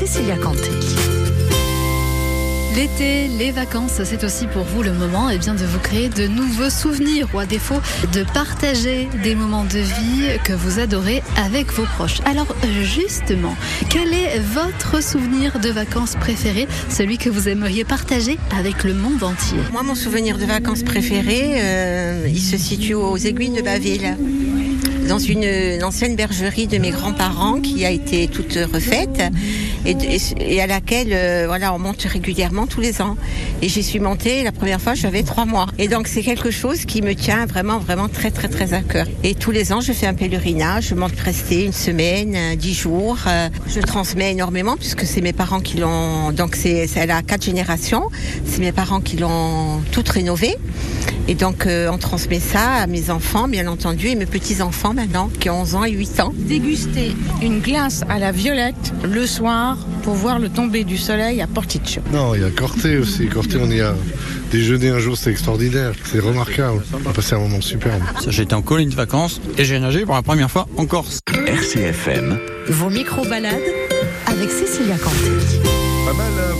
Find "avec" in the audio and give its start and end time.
11.36-11.70, 18.56-18.84, 74.26-74.50